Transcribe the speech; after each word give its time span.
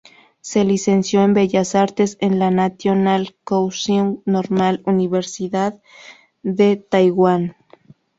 Se 0.39 0.63
licenció 0.63 1.21
en 1.23 1.35
Bellas 1.35 1.75
Artes 1.75 2.17
en 2.21 2.39
la 2.39 2.49
National 2.49 3.35
Kaohsiung 3.43 4.23
Normal 4.25 4.81
Universidad 4.87 5.79
de 6.41 6.75
Taiwán. 6.77 7.55